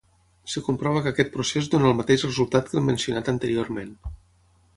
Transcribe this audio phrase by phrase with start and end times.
[0.51, 3.95] Es comprova que aquest procés dóna el mateix resultat que el mencionat anteriorment.